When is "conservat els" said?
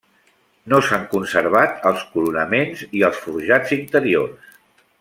1.11-2.07